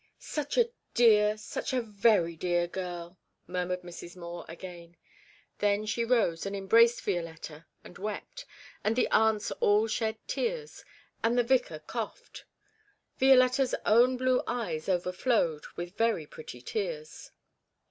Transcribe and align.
'Such 0.17 0.57
a 0.57 0.71
dear 0.95 1.37
such 1.37 1.73
a 1.73 1.79
very 1.79 2.35
dear 2.35 2.65
girl,' 2.65 3.19
murmured 3.45 3.83
Mrs. 3.83 4.17
Moore 4.17 4.45
again. 4.49 4.97
Then 5.59 5.85
she 5.85 6.03
rose 6.03 6.43
and 6.43 6.55
embraced 6.55 7.01
Violetta 7.03 7.67
and 7.83 7.99
wept, 7.99 8.47
and 8.83 8.95
the 8.95 9.07
aunts 9.11 9.51
all 9.61 9.85
shed 9.85 10.17
tears, 10.27 10.83
and 11.23 11.37
the 11.37 11.43
vicar 11.43 11.77
coughed. 11.77 12.45
Violetta's 13.19 13.75
own 13.85 14.17
blue 14.17 14.41
eyes 14.47 14.89
over 14.89 15.11
flowed 15.11 15.67
with 15.75 15.95
very 15.97 16.25
pretty 16.25 16.63
tears. 16.63 17.29